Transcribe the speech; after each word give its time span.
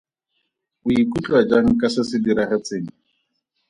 O 0.85 0.87
ikutlwa 1.01 1.39
jang 1.49 1.69
ka 1.79 1.79
ga 1.79 1.87
se 1.93 2.01
se 2.09 2.17
diragetseng? 2.23 2.87